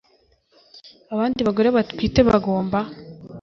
Abandi 1.13 1.39
bagore 1.47 1.69
batwite 1.77 2.19
bagomba 2.29 2.79